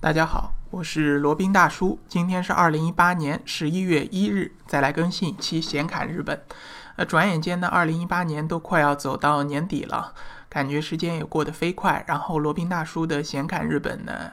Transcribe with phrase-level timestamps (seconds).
[0.00, 1.98] 大家好，我是罗宾大叔。
[2.06, 6.40] 今天是二零一八年十一月一日，再来更新一期闲侃日本。
[6.94, 10.14] 呃，转眼间呢，二零一八年都快要走到年底了，
[10.48, 12.04] 感觉时间也过得飞快。
[12.06, 14.30] 然后罗宾大叔的闲侃日本呢，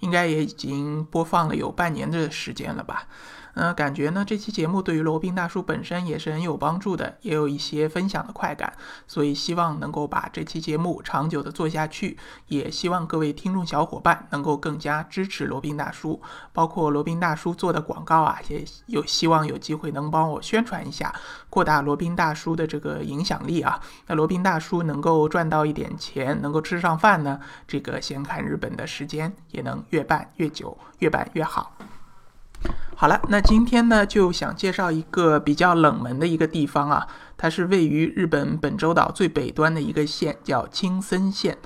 [0.00, 3.06] 应该也已经播放了有半年的时间了吧。
[3.58, 8.70] 嗯，感觉呢，这期节目对于罗宾大叔本身也是很有帮助的，也有一些分享的快感，
[9.06, 16.20] 所以希望能够把这期节目长久的做下去，也希望各位听众小伙伴能够更加支持罗宾大叔，
[16.52, 21.14] 包括罗宾大叔做的广告啊，也有希望有机会能帮我宣传一下，
[21.48, 23.80] 扩大罗宾大叔的这个影响力啊。
[24.06, 31.72] 那罗宾大叔能够赚到一点钱，能够吃上饭呢，这个闲看日本的时间也能越办越久，越办越好。
[32.98, 41.58] 好了，那今天呢就想介绍一个比较冷门的一个地方啊，它是位于日本本州岛最北端的一个县，叫青森县。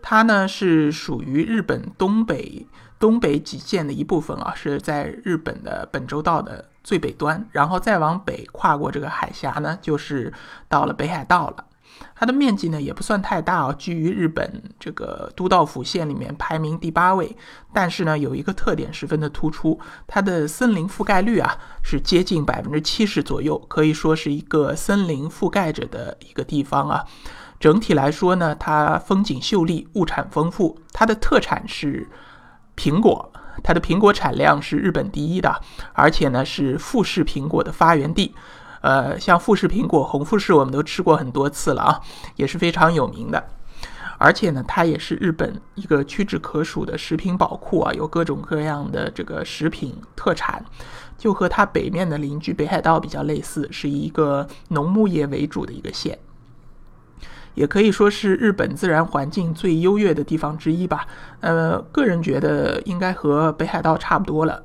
[0.00, 2.66] 它呢是属于日本东北
[2.98, 10.32] 东北几县的一部分啊，是在日本的本州道的最北端，然后再往北跨过这个海峡呢，就是
[10.70, 11.66] 到了北海道了。
[12.14, 17.36] 它的面积呢也不算太大啊，居于日本这个都道府县里面排名第八位。
[17.72, 27.04] 但是呢，有一个特点十分的突出，它的森林覆盖率啊是接近百分之七十左右，可以说是一个森林覆盖着的一个地方啊。
[27.60, 32.08] 整体来说呢，它风景秀丽，物产丰富，它的特产是
[32.76, 35.60] 苹果，它的苹果产量是日本第一的，
[35.92, 38.34] 而且呢是富士苹果的发源地。
[38.80, 42.00] 呃，像富士苹果、红富士，我们都吃过很多次了啊，
[42.36, 43.44] 也是非常有名的。
[44.20, 50.64] 而且呢，它也是日本一个屈指可数的食品宝库啊，有各种各样的这个食品特产，
[51.16, 56.18] 就和它北面的邻居北海道比较类似，是一个农牧业为主的一个县，
[57.54, 61.06] 也可以说是日本自然环境最优越的地方之一吧。
[61.38, 64.64] 呃，个人觉得应该和北海道差不多了。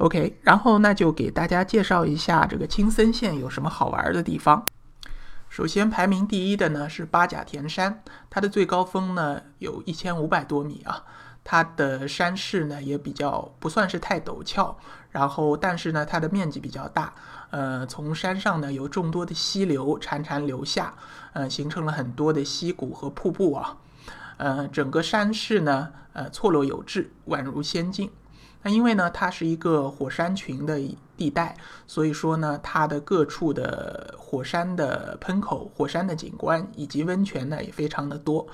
[0.00, 4.66] OK，然后那就给大家介绍一下这个青森县有什么好玩的地方。
[5.50, 11.04] 首先排名第一的呢是八甲田山，它的最高峰呢有一千五百多米啊，
[11.44, 14.74] 它的山势呢也比较不算是太陡峭，
[15.10, 17.12] 然后但是呢它的面积比较大，
[17.50, 20.94] 呃，从山上呢有众多的溪流潺潺流下，
[21.34, 23.76] 呃，形成了很多的溪谷和瀑布啊，
[24.38, 28.10] 呃，整个山势呢呃错落有致，宛如仙境。
[28.62, 30.78] 那因为呢，它是一个火山群的
[31.16, 31.56] 地带，
[31.86, 38.46] 所以说呢，它的各处的火山的喷口、火山的景观以及温泉呢也非常的多，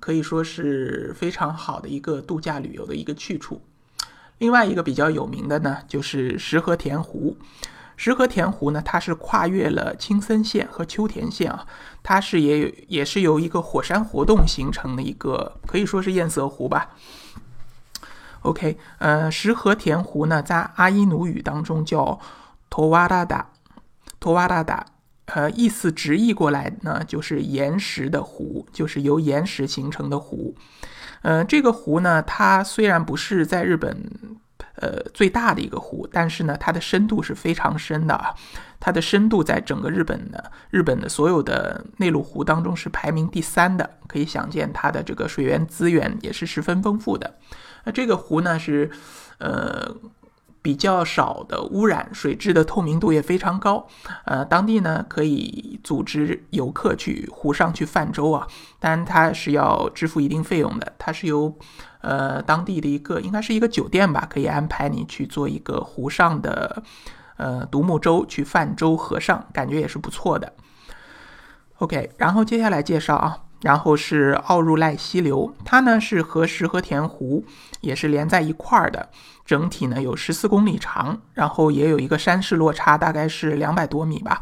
[0.00, 3.60] 可以说是非常好的一个度假旅游的一个去处。
[4.38, 7.36] 另外一个比较有名的呢，就是石河田湖。
[7.94, 11.64] 石河田湖呢，它是跨越了青森县和秋田县啊，
[12.02, 16.96] 它是也也是由一个火山活动形成的一个，可以说是堰塞湖吧。
[18.42, 22.18] OK，呃，石和田湖呢，在阿伊努语当中叫
[22.68, 23.50] 托瓦拉达，
[24.18, 24.84] 托瓦拉达，
[25.26, 30.54] 呃，意思直译过来呢，就是岩石的湖，就是由岩石形成的湖。
[31.22, 34.10] 呃，这个湖呢，它虽然不是在日本，
[34.76, 38.34] 呃，最大的一个湖，但是呢，它的深度是非常深的啊。
[38.80, 47.38] 它的深度在整个日本的日本的所有的内陆湖当中是排名第三的，可以想见它的这个水源资源也是十分丰富的。
[47.84, 48.90] 那这个湖呢是，
[49.38, 49.94] 呃，
[50.62, 53.84] 比较少的污染，水质的透明度也非常高。
[54.24, 58.46] 呃，当地呢可以组织游客去湖上去泛舟啊，
[58.78, 60.92] 当然它是要支付一定费用的。
[60.98, 61.52] 它是由
[62.00, 66.82] 呃当地的一个应该是一个酒店吧，可以安排你去做一个湖上的
[67.36, 70.52] 呃独木舟去泛舟河上，感觉也是不错的。
[71.78, 73.41] OK，然后接下来介绍啊。
[73.62, 77.44] 然后是奥入濑溪流，它呢是和石和田湖
[77.80, 79.08] 也是连在一块儿的，
[79.46, 84.40] 整体呢有十四公里长，然后也有一个山势落差，大概是两百多米吧。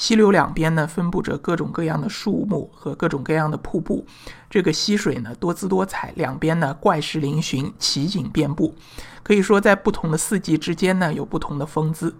[0.00, 4.06] 溪流两边呢分布着各种各样的树木和各种各样的瀑布，
[4.48, 8.74] 这个溪水呢多姿多彩，两边呢怪石嶙峋，奇景遍布，
[9.22, 12.16] 可以说在不同的四季之间呢有不同的风姿。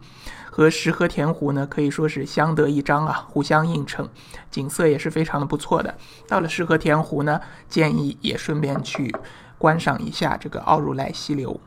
[0.50, 4.06] 和石河田湖呢，可以说是相得益彰啊，互相映衬，
[4.50, 5.96] 景色也是非常的不错的。
[6.28, 9.10] 到了石河田湖呢，建议也顺便去
[9.56, 11.58] 观赏一下这个奥如来溪流。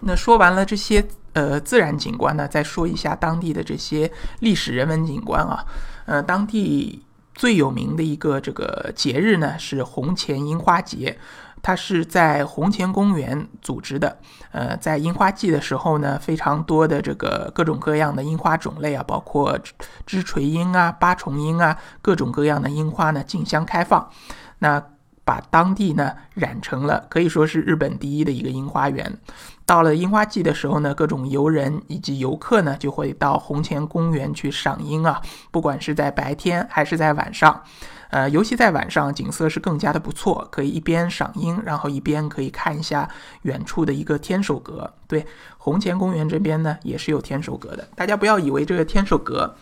[0.00, 1.02] 那说完了这些
[1.34, 4.10] 呃自然景观呢，再说一下当地的这些
[4.40, 5.64] 历史人文景观啊。
[6.06, 7.04] 呃，当地
[7.34, 11.18] 最有名的一个这个节日呢，是红前樱花节。
[11.66, 14.18] 它是在红前公园组织的，
[14.52, 19.58] 呃，在樱花季的时候呢，非常多的这个各种各样的樱花种类啊，包括
[20.04, 24.10] 枝垂樱啊、八重樱啊，各种各样的樱花呢竞相开放。
[24.58, 24.78] 那
[25.24, 29.18] 把当地呢染成了可以说是日本第一的一个樱花园。
[29.66, 37.62] 到了樱花季的时候呢，各种游人以及游客呢就会到红前公园去赏樱啊，不管是在白天还是在晚上。
[38.10, 43.08] 呃，尤其在晚上，景色是更加的不错，可以一边赏樱，然后一边可以看一下
[43.42, 44.92] 远处的一个天守阁。
[45.08, 45.26] 对，
[45.58, 47.88] 红前公园这边呢也是有天守阁的。
[47.96, 49.56] 大家不要以为这个天守阁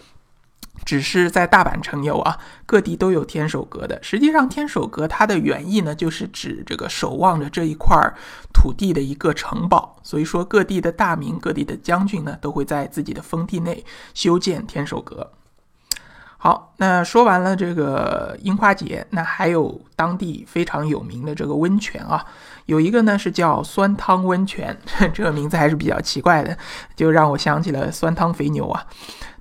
[0.84, 3.98] 只是在大阪城有啊，各地都有天守阁的。
[4.02, 7.96] 实际上，天守阁它的原意呢，就是指这个守望着这一块
[8.52, 9.96] 土地的一个城堡。
[10.02, 15.32] 所以说，各地的大名、各地的将军呢，都会在自己的封地内修建天守阁。
[16.38, 22.26] 好，那说完了这个樱花节，那还有当地非常有名的这个温泉啊，
[22.66, 24.76] 有一个呢是叫酸汤温泉，
[25.14, 26.58] 这个名字还是比较奇怪的，
[26.96, 28.84] 就让我想起了酸汤肥牛啊。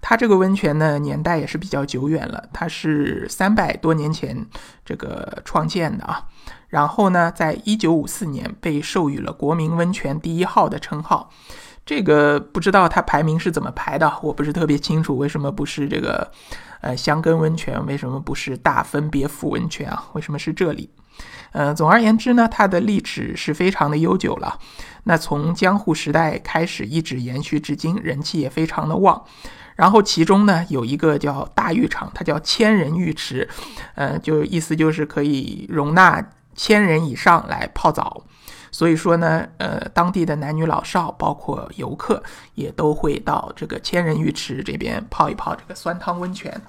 [0.01, 4.45] 它这个温泉呢年代也是比较久远了，它是三百多年前
[4.83, 6.27] 这个创建的啊，
[6.67, 11.29] 然后呢，在一九五四年被授予了国民温泉第一号的称号。
[11.91, 16.31] 这个不知道它排名是怎么排的，我不是特别清楚，为什么不是这个？
[16.79, 20.05] 呃，香根温泉为什么不是大分别府温泉啊？
[20.13, 20.89] 为什么是这里？
[21.51, 24.57] 呃，总而言之呢，它的历史是非常的悠久了。
[25.03, 29.25] 那从江户时代开始，一直延续至今，人气也非常的旺。
[29.75, 33.49] 然后其中呢，有一个叫大浴场，它叫千人浴池，
[33.95, 38.23] 呃，就意思就是可以容纳千人以上来泡澡。
[38.71, 42.23] 所以说呢，呃，当地的男女老少，包括游客，
[42.55, 46.61] 也都会到这个千人浴池这边泡一泡这个酸汤温泉。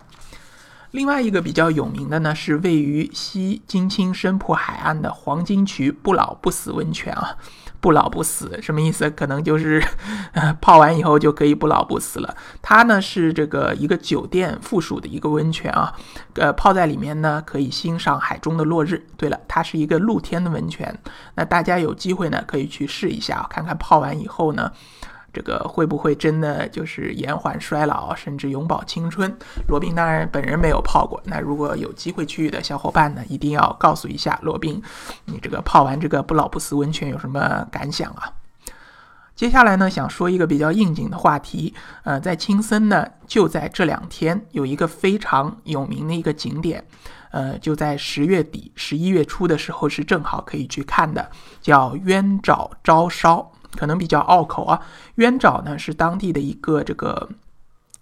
[0.90, 7.38] 另外一个比较有名的呢，是位于西金青深浦海岸的黄金渠不老不死温泉啊。
[7.82, 9.10] 不老不死什么意思？
[9.10, 9.82] 可能就是，
[10.62, 12.34] 泡完以后就可以不老不死了。
[12.62, 15.92] 它呢是这个一个酒店附属的一个温泉啊，
[16.34, 19.04] 呃，泡在里面呢可以欣赏海中的落日。
[19.16, 20.96] 对了，它是一个露天的温泉，
[21.34, 24.70] 那大家有机会呢可以去试一下，看看泡完以后呢。
[25.32, 29.34] 这个会不会真的就是延缓衰老，甚至永葆青春？
[29.68, 34.82] 罗宾当然本人没有泡过，那如果有机会去的小伙伴呢，一定要告诉一下罗宾，
[35.24, 38.30] 你这个泡完这个不老不死温泉有什么感想啊？
[39.34, 41.74] 接下来呢，想说一个比较应景的话题，
[42.04, 46.84] 呃，在青森呢，就在这两天有一个非常有名的一个景点，
[47.30, 51.30] 呃，就在十月底、十一月初的时候是正好可以去看的，
[51.62, 53.51] 叫鸢沼招烧。
[53.76, 54.80] 可能比较拗口啊，
[55.16, 57.28] 鸢沼呢是当地的一个这个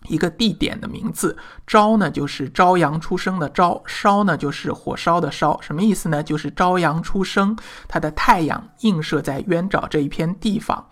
[0.09, 1.37] 一个地点的名字，
[1.67, 6.23] 朝呢就是朝阳出生的朝，烧呢就是火烧的烧，什么意思呢？
[6.23, 7.57] 就是朝阳出生，
[7.87, 10.87] 它的太阳映射在鸢沼这一片地方，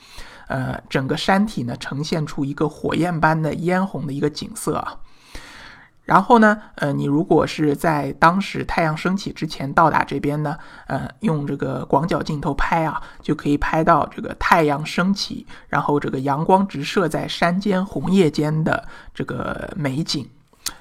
[0.48, 4.96] 呃，整个山体呢呈现出一个火焰般的嫣红的一个景色啊。
[6.08, 10.56] 然后呢，呃，你如果是在当时太阳升起之前到达这边呢，
[10.86, 20.26] 呃，用这个广角镜头拍啊，就可以拍到这个太阳升起，然后这个阳光直射在山间红叶间的这个美景。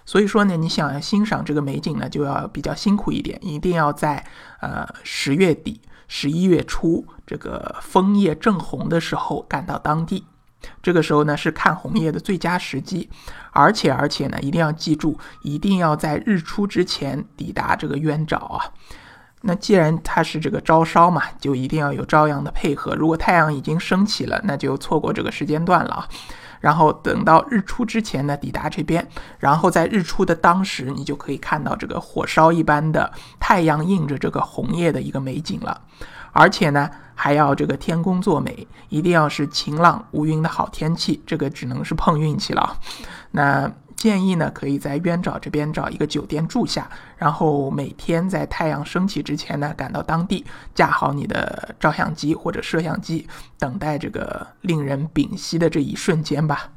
[0.05, 4.25] 所以说呢，你想要欣赏这个美景呢，就要比较辛苦一点，一定要在
[4.61, 10.23] 呃十月底、十一月初这个枫叶正红的时候赶到当地。
[10.81, 13.09] 这个时候呢是看红叶的最佳时机，
[13.51, 18.65] 而且而且呢一定要记住，一定要在日出之前抵达这个鸢沼啊。
[19.41, 22.95] 那既然它是这个朝烧嘛，就一定要有朝阳的配合。
[22.95, 26.07] 如果太阳已经升起了，那就错过这个时间段了啊。
[26.59, 29.07] 然后等到日出之前呢抵达这边，
[29.37, 35.81] 然后在日出的当时，你就可以看到这个火烧一般的太阳映着这个红叶的一个美景了。
[36.31, 36.89] 而且呢，
[37.27, 42.79] 还要这个天公作美，一定要是晴朗无云的好天气，这个只能是碰运气了。
[43.31, 53.27] 那建议呢，可以在鸢沼这边找一个酒店住下，然后每天在太阳升起之前呢，赶到当地，架好你的照相机或者摄像机，
[53.59, 56.69] 等待这个令人屏息的这一瞬间吧。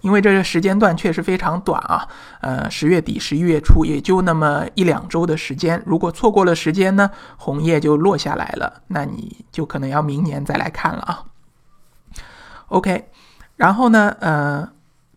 [0.00, 2.08] 因为这个时间段确实非常短啊，
[2.40, 5.82] 呃，十月底、十一月初也就那么一两周的时间。
[5.86, 11.24] 如果错过了时间呢，红叶就落下来了，那你就可能要明年再来看了啊。
[12.68, 13.08] OK，
[13.56, 14.68] 然后呢，呃。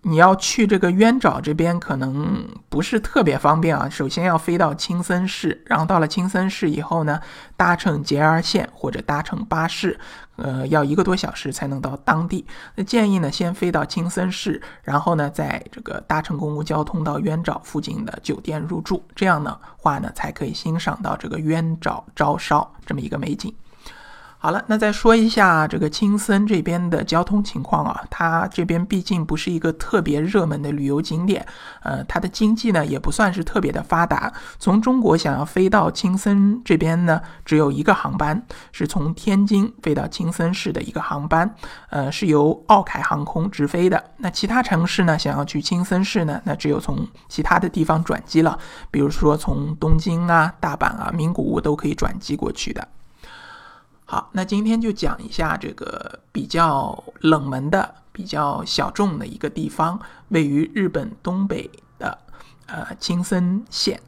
[0.05, 3.89] 你要去这个鸢沼这边，可能不是特别方便啊。
[3.89, 7.21] 首先要飞到青森市，然后到了青森市以后呢，
[7.55, 9.97] 搭乘 JR 线或者搭乘巴士，
[10.35, 12.45] 呃，要一个多小时才能到当地。
[12.75, 23.55] 那建议呢，先飞到青森市，然后呢，在这个搭乘公共交通到鸢沼附近的酒店入住，这样的话呢，才可以欣赏到这个鸢沼朝烧这么一个美景。
[24.45, 31.47] 好了，那再说一下这个青森这边的交通情况啊，它这边毕竟不是一个特别热门的旅游景点，
[31.81, 34.33] 呃，它的经济呢也不算是特别的发达。
[34.59, 41.55] 从中国想要飞到青森这边呢，只有一个航班，是从天津飞到青森市的一个航班，
[41.89, 44.03] 呃，是由奥凯航空直飞的。
[44.17, 48.59] 那其他城市呢，想要去青森市呢，那只有从其他的地方转机了，
[48.91, 52.85] 比如说从东京啊、大阪啊、名古屋都可以转机过去的。
[54.13, 61.67] 好，那今天就讲一下这个比较冷门的、比较小众的一个地方，位于日本东北
[61.97, 62.15] 的
[62.67, 63.99] 呃青森县。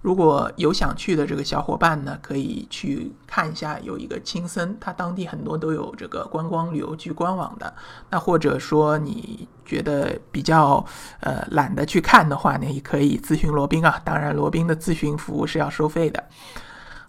[0.00, 7.72] 如果有想去的这个小伙伴呢，可以去看一下，有一个青森，它当地很多都有这个观光旅游局官网的。
[8.10, 10.84] 那或者说你觉得比较
[11.20, 14.02] 呃懒得去看的话呢，也可以咨询罗宾啊。
[14.04, 16.24] 当然，罗宾的咨询服务是要收费的。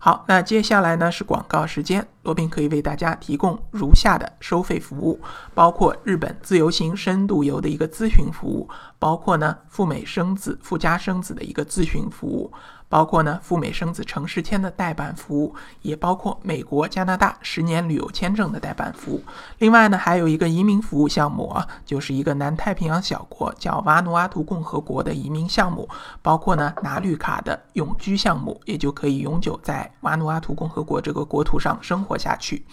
[0.05, 2.07] 好，那接下来呢是广告时间。
[2.21, 5.19] 罗宾可以为大家提供如下的收费服务，
[5.55, 8.69] 包括日本自由行深度游的一个咨询服务，
[8.99, 12.53] 包括呢赴美生子、赴加生子的一个咨询服务。
[12.95, 19.21] 包括呢赴美生子城市签的代办服务，也包括美国、加拿大十年旅游签证的代办服务。
[19.57, 25.89] 另外呢，还有一个移民服务项目啊，就是一个南太平洋小国叫瓦努阿图共和国的移民项目，
[26.21, 32.65] 包括呢拿绿卡的永居项目，也就可以永久在瓦努阿图共和国这个国土上生活下去。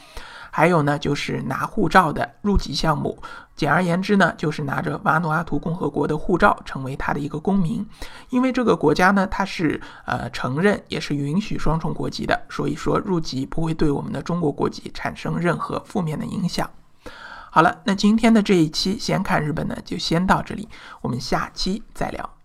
[0.54, 3.18] 还有呢，就是拿护照的入籍项目。
[3.56, 7.84] 简而言之呢，就是拿着瓦努阿图共和国的护照，成为他的一个公民。
[8.28, 16.68] 因为这个国家呢，它是呃承认也是允许双重国籍的，所以说入籍不会对我们的中国国籍产生任何负面的影响。
[17.50, 20.68] 好了，那今天的这一期先看日本呢，就先到这里，
[21.00, 22.41] 我们下期再聊。